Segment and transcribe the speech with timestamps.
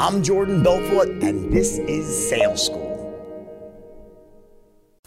[0.00, 2.88] I'm Jordan Belfort, and this is Sales School.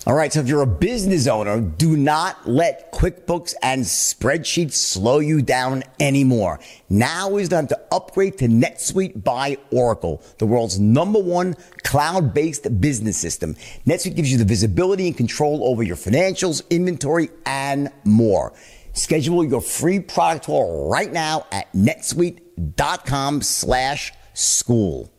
[0.06, 5.18] All right, so if you're a business owner, do not let QuickBooks and spreadsheets slow
[5.18, 6.60] you down anymore.
[6.92, 12.80] Now is the time to upgrade to NetSuite by Oracle, the world's number one cloud-based
[12.80, 13.56] business system.
[13.88, 18.54] NetSuite gives you the visibility and control over your financials, inventory, and more.
[18.94, 25.12] Schedule your free product tour right now at netsuite.com slash school.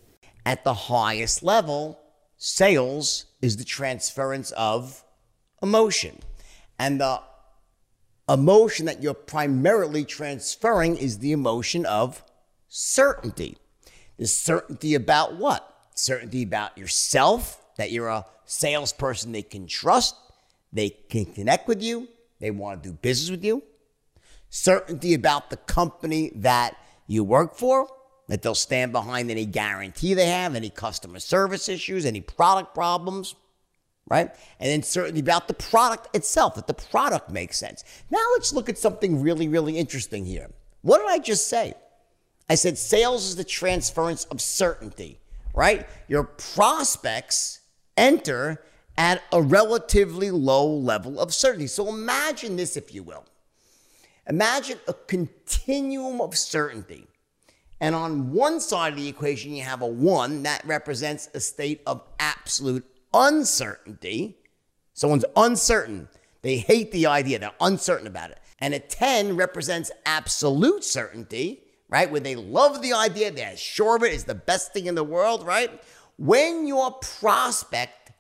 [0.47, 1.99] At the highest level,
[2.37, 5.03] sales is the transference of
[5.63, 6.19] emotion.
[6.79, 7.21] And the
[8.29, 12.23] emotion that you're primarily transferring is the emotion of
[12.69, 13.57] certainty.
[14.19, 15.71] The certainty about what?
[15.95, 20.15] Certainty about yourself, that you're a salesperson they can trust,
[20.73, 22.09] they can connect with you,
[22.41, 23.63] they want to do business with you.
[24.51, 26.77] Certainty about the company that
[27.07, 27.89] you work for,
[28.29, 33.35] that they'll stand behind any guarantee they have, any customer service issues, any product problems,
[34.09, 34.31] right?
[34.61, 37.85] And then certainly about the product itself, that the product makes sense.
[38.11, 40.51] Now let's look at something really, really interesting here.
[40.83, 41.75] What did I just say?
[42.49, 45.21] I said sales is the transference of certainty,
[45.55, 45.87] right?
[46.09, 47.61] Your prospects
[47.97, 48.63] enter
[48.97, 51.67] at a relatively low level of certainty.
[51.67, 53.25] So imagine this, if you will.
[54.29, 57.07] Imagine a continuum of certainty
[57.85, 61.83] and on one side of the equation, you have a one that represents a state
[61.87, 62.83] of absolute
[63.13, 64.39] uncertainty.
[64.95, 66.09] Someone's uncertain.
[66.41, 68.41] They hate the idea, they're uncertain about it.
[68.59, 71.61] And a 10 represents absolute certainty,
[71.91, 72.11] right?
[72.11, 75.05] Where they love the idea, they're sure of it, it's the best thing in the
[75.05, 75.71] world, right?
[76.17, 78.13] When your prospect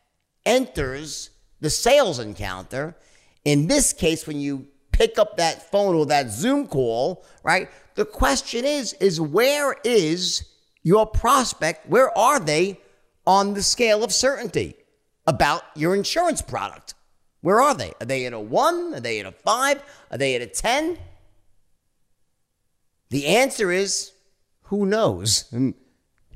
[0.44, 1.30] enters
[1.62, 2.98] the sales encounter,
[3.46, 7.68] in this case, when you pick up that phone or that Zoom call, right?
[7.96, 10.44] The question is, is where is
[10.82, 11.88] your prospect?
[11.88, 12.80] Where are they
[13.26, 14.76] on the scale of certainty
[15.26, 16.94] about your insurance product?
[17.40, 17.92] Where are they?
[18.00, 18.94] Are they at a one?
[18.94, 19.82] Are they at a five?
[20.10, 20.96] Are they at a 10?
[23.10, 24.12] The answer is
[24.62, 25.52] who knows?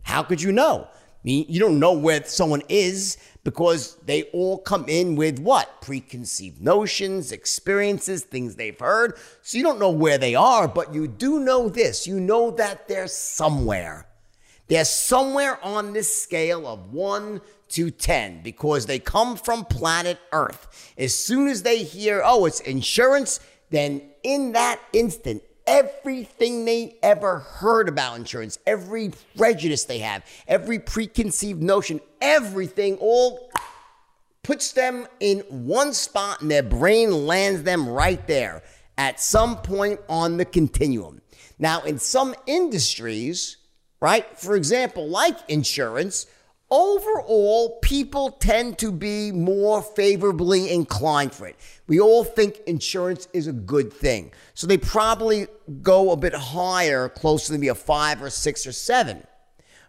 [0.03, 0.89] How could you know?
[0.91, 5.81] I mean, You don't know where someone is because they all come in with what?
[5.81, 9.15] Preconceived notions, experiences, things they've heard.
[9.41, 12.07] So you don't know where they are, but you do know this.
[12.07, 14.07] You know that they're somewhere.
[14.67, 20.93] They're somewhere on this scale of 1 to 10 because they come from planet Earth.
[20.99, 27.41] As soon as they hear, oh, it's insurance, then in that instant, everything they ever
[27.41, 33.51] heard about insurance, every prejudice they have, every preconceived notion, everything all
[34.43, 38.63] puts them in one spot and their brain lands them right there
[38.97, 41.21] at some point on the continuum.
[41.59, 43.59] Now, in some industries,
[44.01, 46.27] right, for example, like insurance,
[46.71, 51.57] overall, people tend to be more favorably inclined for it.
[51.87, 54.33] We all think insurance is a good thing.
[54.55, 55.47] So they probably
[55.83, 59.27] go a bit higher, closer to be a five or six or seven.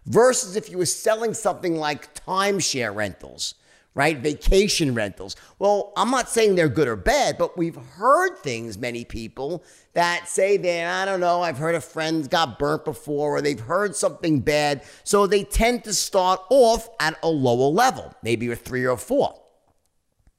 [0.06, 3.54] Versus if you were selling something like timeshare rentals
[3.94, 4.18] right?
[4.18, 5.36] Vacation rentals.
[5.58, 9.64] Well, I'm not saying they're good or bad, but we've heard things, many people,
[9.94, 13.58] that say they, I don't know, I've heard a friend got burnt before or they've
[13.58, 14.84] heard something bad.
[15.02, 19.34] So they tend to start off at a lower level, maybe a three or four.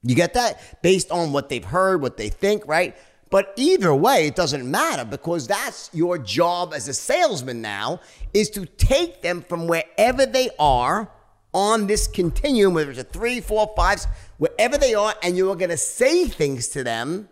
[0.02, 0.82] You get that?
[0.82, 2.96] Based on what they've heard, what they think, right?
[3.30, 8.00] But either way, it doesn't matter because that's your job as a salesman now
[8.34, 11.10] is to take them from wherever they are
[11.52, 14.06] on this continuum, whether it's a three, four, five,
[14.38, 17.28] wherever they are, and you're going to say things to them.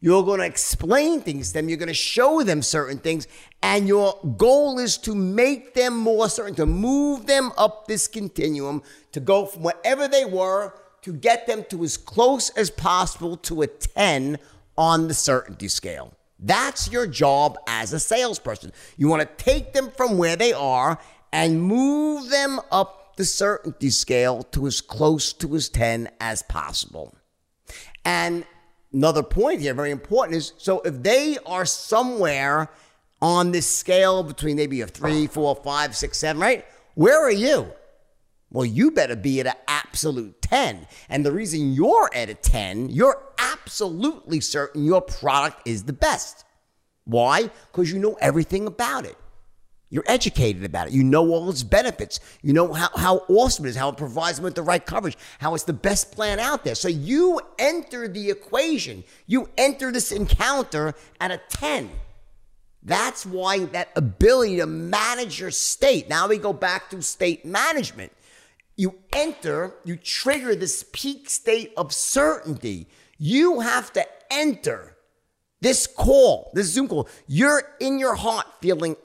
[0.00, 1.68] You're going to explain things to them.
[1.68, 3.28] You're going to show them certain things.
[3.62, 8.82] And your goal is to make them more certain, to move them up this continuum,
[9.12, 13.62] to go from wherever they were to get them to as close as possible to
[13.62, 14.38] a 10
[14.78, 16.14] on the certainty scale.
[16.38, 18.72] That's your job as a salesperson.
[18.96, 20.98] You want to take them from where they are
[21.32, 27.14] and move them up the certainty scale to as close to as 10 as possible.
[28.04, 28.44] And
[28.92, 32.70] another point here, very important, is so if they are somewhere
[33.20, 36.64] on this scale between maybe a three, four, five, six, seven, right?
[36.94, 37.72] Where are you?
[38.50, 40.86] Well, you better be at an absolute 10.
[41.08, 46.44] And the reason you're at a 10, you're absolutely certain your product is the best.
[47.04, 47.50] Why?
[47.70, 49.16] Because you know everything about it.
[49.92, 50.94] You're educated about it.
[50.94, 52.18] You know all its benefits.
[52.40, 55.18] You know how, how awesome it is, how it provides them with the right coverage,
[55.38, 56.74] how it's the best plan out there.
[56.74, 59.04] So you enter the equation.
[59.26, 61.90] You enter this encounter at a 10.
[62.82, 66.08] That's why that ability to manage your state.
[66.08, 68.12] Now we go back to state management.
[68.78, 72.88] You enter, you trigger this peak state of certainty.
[73.18, 74.96] You have to enter
[75.60, 77.10] this call, this Zoom call.
[77.28, 78.96] You're in your heart feeling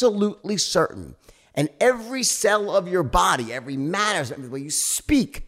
[0.00, 1.14] absolutely certain.
[1.54, 5.46] And every cell of your body, every matter, every way you speak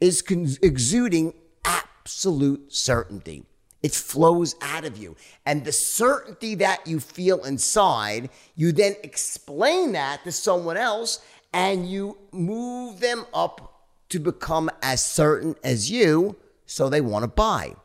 [0.00, 0.24] is
[0.62, 1.32] exuding
[1.64, 3.44] absolute certainty.
[3.80, 5.14] It flows out of you.
[5.46, 11.20] And the certainty that you feel inside, you then explain that to someone else
[11.52, 16.34] and you move them up to become as certain as you
[16.66, 17.76] so they want to buy.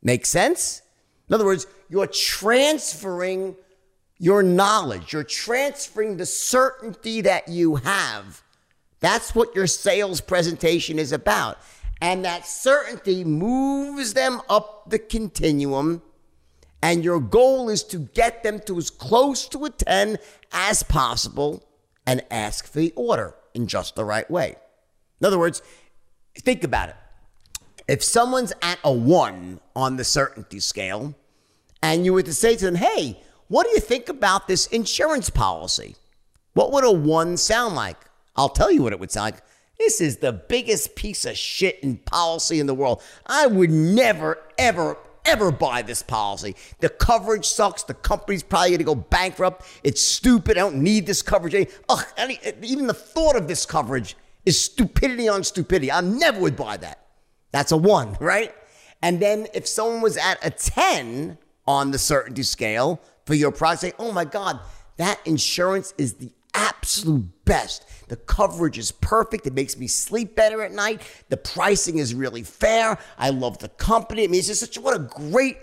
[0.00, 0.82] Make sense?
[1.28, 3.56] In other words, you're transferring
[4.22, 8.40] your knowledge, you're transferring the certainty that you have.
[9.00, 11.58] That's what your sales presentation is about.
[12.00, 16.02] And that certainty moves them up the continuum.
[16.80, 20.18] And your goal is to get them to as close to a 10
[20.52, 21.66] as possible
[22.06, 24.54] and ask for the order in just the right way.
[25.20, 25.62] In other words,
[26.36, 26.96] think about it.
[27.88, 31.16] If someone's at a one on the certainty scale,
[31.82, 33.20] and you were to say to them, hey,
[33.52, 35.94] what do you think about this insurance policy?
[36.54, 37.98] What would a one sound like?
[38.34, 39.42] I'll tell you what it would sound like.
[39.78, 43.02] This is the biggest piece of shit in policy in the world.
[43.26, 44.96] I would never, ever,
[45.26, 46.56] ever buy this policy.
[46.80, 47.82] The coverage sucks.
[47.82, 49.66] The company's probably going to go bankrupt.
[49.84, 50.56] It's stupid.
[50.56, 51.68] I don't need this coverage.
[51.90, 52.04] Ugh,
[52.62, 54.16] even the thought of this coverage
[54.46, 55.92] is stupidity on stupidity.
[55.92, 57.04] I never would buy that.
[57.50, 58.54] That's a one, right?
[59.02, 62.98] And then if someone was at a 10 on the certainty scale
[63.32, 64.60] for your product, say, oh my God,
[64.98, 67.82] that insurance is the absolute best.
[68.10, 69.46] The coverage is perfect.
[69.46, 71.00] It makes me sleep better at night.
[71.30, 72.98] The pricing is really fair.
[73.16, 74.24] I love the company.
[74.24, 75.56] I mean, it's just such what a great,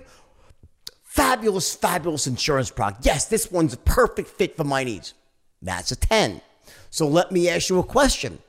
[1.03, 3.05] fabulous, fabulous insurance product.
[3.05, 5.13] Yes, this one's a perfect fit for my needs.
[5.61, 6.41] That's a 10.
[6.89, 8.39] So let me ask you a question.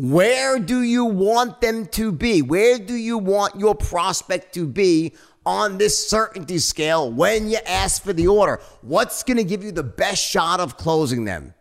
[0.00, 2.40] Where do you want them to be?
[2.40, 5.12] Where do you want your prospect to be
[5.44, 8.62] on this certainty scale when you ask for the order?
[8.80, 11.52] What's going to give you the best shot of closing them?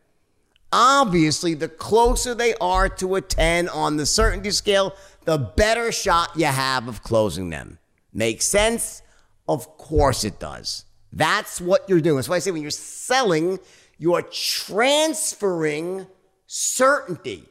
[0.71, 4.95] Obviously, the closer they are to a 10 on the certainty scale,
[5.25, 7.77] the better shot you have of closing them.
[8.13, 9.01] Make sense?
[9.50, 10.86] Of course it does.
[11.12, 12.15] That's what you're doing.
[12.15, 13.59] That's why I say when you're selling,
[13.97, 16.07] you're transferring
[16.47, 17.44] certainty.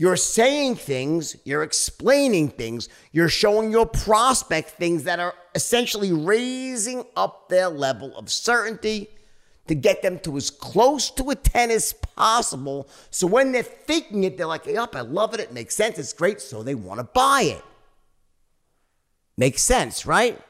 [0.00, 7.04] You're saying things, you're explaining things, you're showing your prospect things that are essentially raising
[7.16, 9.10] up their level of certainty
[9.66, 12.88] to get them to as close to a 10 as possible.
[13.10, 15.40] So when they're thinking it, they're like, yep, I love it.
[15.40, 15.98] It makes sense.
[15.98, 16.40] It's great.
[16.40, 17.64] So they want to buy it.
[19.36, 20.40] Makes sense, right?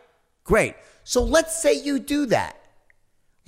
[0.44, 0.74] Great.
[1.04, 2.60] So let's say you do that.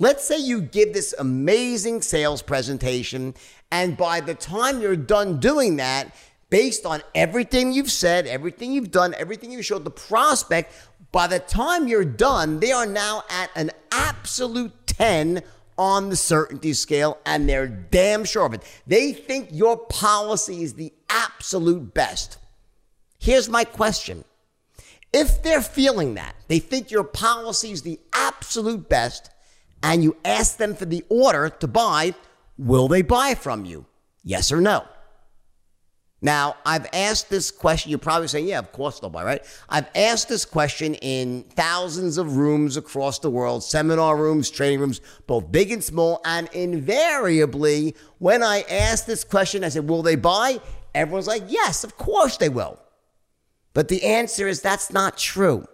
[0.01, 3.35] Let's say you give this amazing sales presentation,
[3.71, 6.15] and by the time you're done doing that,
[6.49, 10.73] based on everything you've said, everything you've done, everything you showed the prospect,
[11.11, 15.43] by the time you're done, they are now at an absolute 10
[15.77, 18.63] on the certainty scale and they're damn sure of it.
[18.87, 22.39] They think your policy is the absolute best.
[23.19, 24.23] Here's my question.
[25.13, 29.29] If they're feeling that, they think your policy is the absolute best,
[29.83, 32.13] and you ask them for the order to buy,
[32.57, 33.85] will they buy from you?
[34.23, 34.85] Yes or no?
[36.23, 37.89] Now, I've asked this question.
[37.89, 39.43] You're probably saying, yeah, of course they'll buy, right?
[39.67, 45.01] I've asked this question in thousands of rooms across the world, seminar rooms, training rooms,
[45.25, 46.21] both big and small.
[46.23, 50.59] And invariably, when I ask this question, I said, will they buy?
[50.93, 52.77] Everyone's like, yes, of course they will.
[53.73, 55.67] But the answer is that's not true.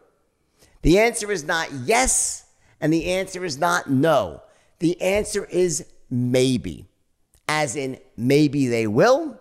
[0.81, 2.46] The answer is not yes,
[2.79, 4.41] and the answer is not no.
[4.79, 6.88] The answer is maybe,
[7.48, 9.39] as in maybe they will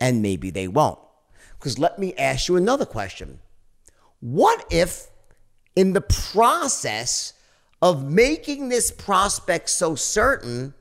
[0.00, 0.98] and maybe they won't.
[1.58, 3.40] Because let me ask you another question.
[4.20, 5.08] What if,
[5.74, 7.32] in the process
[7.80, 10.74] of making this prospect so certain,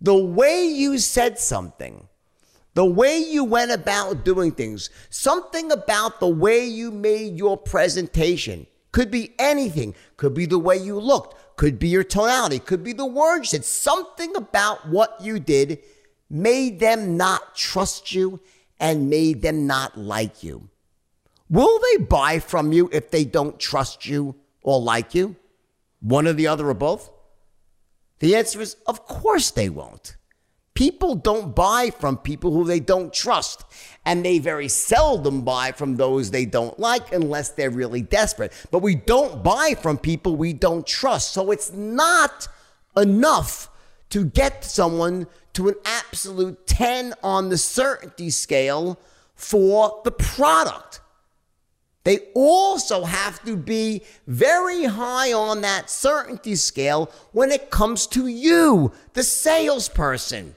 [0.00, 2.08] the way you said something,
[2.74, 8.66] the way you went about doing things, something about the way you made your presentation,
[8.94, 12.92] could be anything, could be the way you looked, could be your tonality, could be
[12.92, 15.80] the words you said, something about what you did
[16.30, 18.38] made them not trust you
[18.78, 20.68] and made them not like you.
[21.50, 25.34] Will they buy from you if they don't trust you or like you?
[25.98, 27.10] One or the other or both?
[28.20, 30.16] The answer is, of course they won't.
[30.74, 33.64] People don't buy from people who they don't trust.
[34.04, 38.52] And they very seldom buy from those they don't like unless they're really desperate.
[38.70, 41.32] But we don't buy from people we don't trust.
[41.32, 42.48] So it's not
[42.96, 43.70] enough
[44.10, 48.98] to get someone to an absolute 10 on the certainty scale
[49.36, 51.00] for the product.
[52.02, 58.26] They also have to be very high on that certainty scale when it comes to
[58.26, 60.54] you, the salesperson.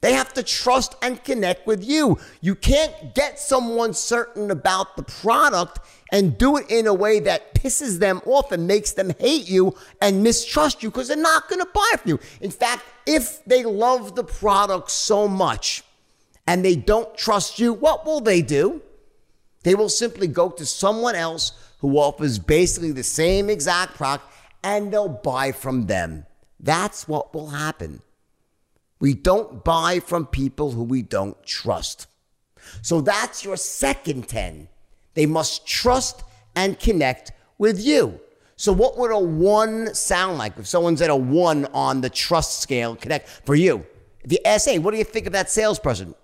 [0.00, 2.18] They have to trust and connect with you.
[2.40, 5.78] You can't get someone certain about the product
[6.10, 9.76] and do it in a way that pisses them off and makes them hate you
[10.00, 12.20] and mistrust you because they're not going to buy from you.
[12.40, 15.84] In fact, if they love the product so much
[16.46, 18.80] and they don't trust you, what will they do?
[19.62, 24.24] They will simply go to someone else who offers basically the same exact product
[24.64, 26.24] and they'll buy from them.
[26.58, 28.00] That's what will happen.
[29.00, 32.06] We don't buy from people who we don't trust.
[32.82, 34.68] So that's your second 10.
[35.14, 36.22] They must trust
[36.54, 38.20] and connect with you.
[38.56, 42.60] So, what would a one sound like if someone's at a one on the trust
[42.60, 43.86] scale, connect for you?
[44.22, 46.14] If you ask, what do you think of that salesperson?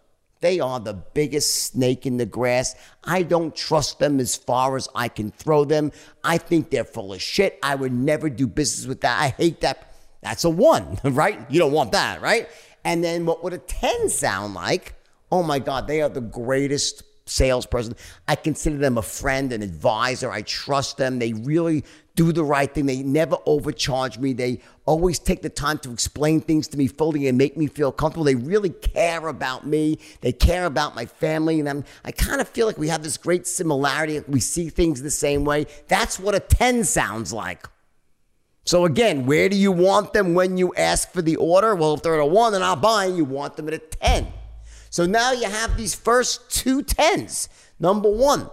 [0.41, 2.75] They are the biggest snake in the grass.
[3.03, 5.93] I don't trust them as far as I can throw them.
[6.23, 7.59] I think they're full of shit.
[7.63, 9.19] I would never do business with that.
[9.19, 9.95] I hate that.
[10.21, 11.51] That's a one, right?
[11.51, 12.49] You don't want that, right?
[12.87, 14.95] And then what would a 10 sound like?
[15.33, 17.97] Oh my God, they are the greatest salesperson.
[18.29, 20.31] I consider them a friend, an advisor.
[20.31, 21.19] I trust them.
[21.19, 21.83] They really
[22.15, 22.87] do the right thing.
[22.87, 24.35] They never overcharge me.
[24.35, 27.91] They always take the time to explain things to me fully and make me feel
[27.91, 28.25] comfortable.
[28.25, 29.99] They really care about me.
[30.21, 31.59] They care about my family.
[31.59, 34.21] And I'm, I kind of feel like we have this great similarity.
[34.29, 35.67] We see things the same way.
[35.89, 37.67] That's what a 10 sounds like.
[38.67, 41.77] So again, where do you want them when you ask for the order?
[41.77, 44.27] Well, if they're at a one and I'm buying, you want them at a 10.
[44.91, 47.49] So now you have these first two tens.
[47.79, 48.51] Number one,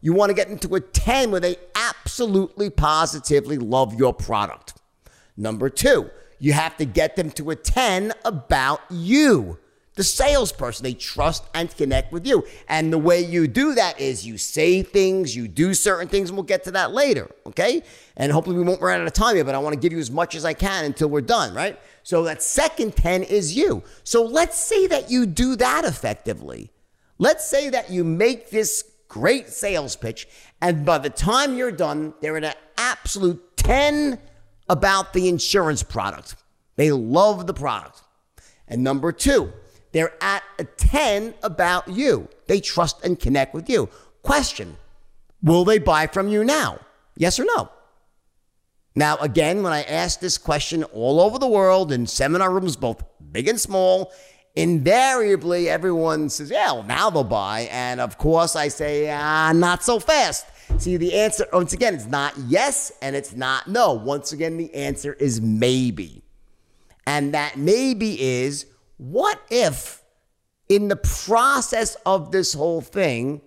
[0.00, 4.74] you want to get into a 10 where they absolutely positively love your product.
[5.36, 9.58] Number two, you have to get them to a 10 about you
[9.96, 10.84] the salesperson.
[10.84, 12.46] They trust and connect with you.
[12.68, 16.36] And the way you do that is you say things, you do certain things, and
[16.36, 17.28] we'll get to that later.
[17.46, 17.82] Okay.
[18.16, 19.98] And hopefully we won't run out of time here, but I want to give you
[19.98, 21.78] as much as I can until we're done, right?
[22.02, 23.82] So that second 10 is you.
[24.04, 26.70] So let's say that you do that effectively.
[27.18, 30.28] Let's say that you make this great sales pitch,
[30.60, 34.18] and by the time you're done, they're at an absolute 10
[34.68, 36.36] about the insurance product.
[36.76, 38.02] They love the product.
[38.68, 39.52] And number two,
[39.96, 42.28] they're at a 10 about you.
[42.48, 43.88] They trust and connect with you.
[44.22, 44.76] Question
[45.42, 46.80] Will they buy from you now?
[47.16, 47.70] Yes or no?
[48.94, 53.02] Now, again, when I ask this question all over the world in seminar rooms, both
[53.32, 54.12] big and small,
[54.54, 57.68] invariably everyone says, yeah, well, now they'll buy.
[57.70, 60.44] And of course, I say, ah, not so fast.
[60.76, 63.94] See, the answer, once again, it's not yes and it's not no.
[63.94, 66.22] Once again, the answer is maybe.
[67.06, 70.02] And that maybe is what if,
[70.68, 73.40] in the process of this whole thing,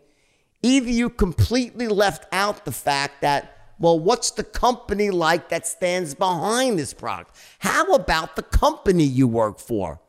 [0.62, 6.14] either you completely left out the fact that, well, what's the company like that stands
[6.14, 7.36] behind this product?
[7.60, 10.00] How about the company you work for?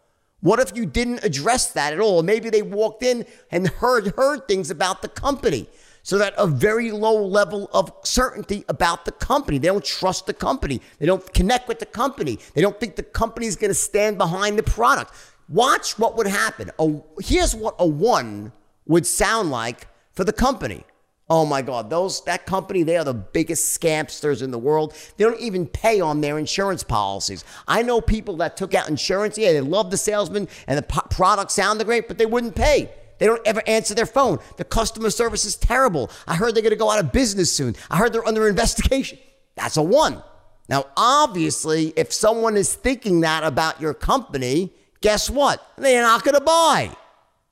[0.40, 2.22] What if you didn't address that at all?
[2.22, 5.68] Maybe they walked in and heard heard things about the company.
[6.02, 9.58] So that a very low level of certainty about the company.
[9.58, 10.80] They don't trust the company.
[10.98, 12.38] They don't connect with the company.
[12.54, 15.12] They don't think the company is going to stand behind the product.
[15.50, 16.70] Watch what would happen.
[16.78, 18.52] A, here's what a one
[18.86, 20.84] would sound like for the company.
[21.28, 24.94] Oh my God, those that company, they are the biggest scamsters in the world.
[25.16, 27.44] They don't even pay on their insurance policies.
[27.68, 29.38] I know people that took out insurance.
[29.38, 32.90] Yeah, they love the salesman and the po- product sounded great, but they wouldn't pay.
[33.18, 34.38] They don't ever answer their phone.
[34.56, 36.10] The customer service is terrible.
[36.26, 37.76] I heard they're going to go out of business soon.
[37.90, 39.18] I heard they're under investigation.
[39.56, 40.22] That's a one.
[40.68, 45.64] Now, obviously, if someone is thinking that about your company, guess what?
[45.76, 46.90] They're not going to buy,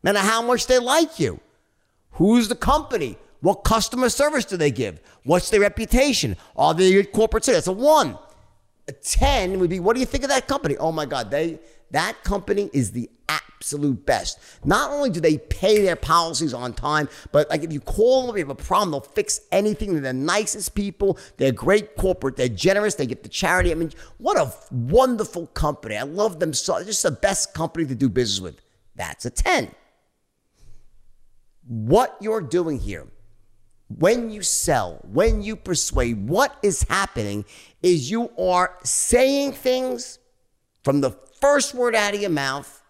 [0.02, 1.40] no matter how much they like you.
[2.12, 3.16] Who's the company?
[3.40, 5.00] What customer service do they give?
[5.24, 6.36] What's their reputation?
[6.56, 7.74] Are they a corporate citizen?
[7.74, 8.18] That's a one.
[8.88, 10.76] A 10 would be, what do you think of that company?
[10.78, 14.38] Oh my God, they that company is the absolute best.
[14.64, 18.30] Not only do they pay their policies on time, but like if you call them,
[18.30, 19.92] if you have a problem, they'll fix anything.
[19.92, 21.18] They're the nicest people.
[21.36, 22.36] They're great corporate.
[22.36, 22.94] They're generous.
[22.94, 23.72] They get the charity.
[23.72, 25.96] I mean, what a wonderful company.
[25.96, 26.82] I love them so.
[26.84, 28.60] Just the best company to do business with.
[28.94, 29.70] That's a 10.
[31.66, 33.06] What you're doing here,
[33.88, 37.44] when you sell, when you persuade, what is happening
[37.82, 40.18] is you are saying things
[40.84, 42.82] from the first word out of your mouth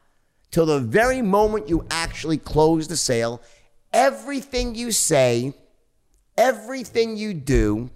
[0.51, 3.41] till the very moment you actually close the sale.
[3.93, 5.55] Everything you say,
[6.37, 7.91] everything you do,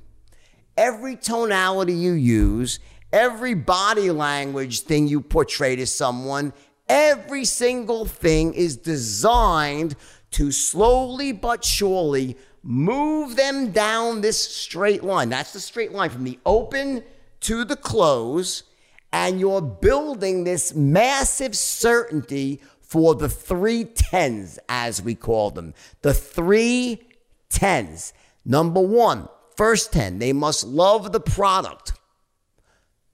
[0.76, 2.78] every tonality you use,
[3.12, 6.52] every body language thing you portray to someone,
[6.88, 9.96] every single thing is designed
[10.30, 15.28] to slowly but surely move them down this straight line.
[15.28, 17.02] That's the straight line from the open
[17.40, 18.64] to the close.
[19.12, 25.74] And you're building this massive certainty for the three tens, as we call them.
[26.02, 27.02] The three
[27.48, 28.12] tens.
[28.44, 31.92] Number one, first 10, they must love the product.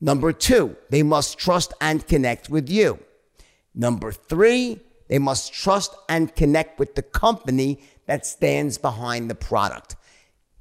[0.01, 2.99] Number two, they must trust and connect with you.
[3.75, 9.95] Number three, they must trust and connect with the company that stands behind the product.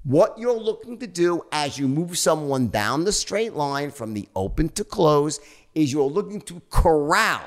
[0.04, 4.28] What you're looking to do as you move someone down the straight line from the
[4.36, 5.40] open to close
[5.74, 7.42] is you're looking to corral,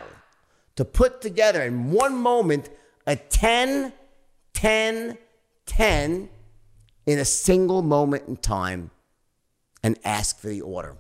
[0.77, 2.71] to put together in one moment
[3.07, 3.93] a 10,
[4.55, 5.19] 10,
[5.67, 6.29] 10
[7.07, 8.91] in a single moment in time
[9.83, 10.97] and ask for the order.